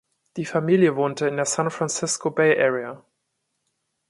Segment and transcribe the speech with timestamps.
[0.35, 3.05] Die Familie wohnt in der San Francisco Bay Area.